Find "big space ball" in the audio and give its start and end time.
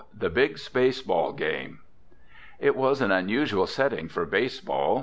0.31-1.31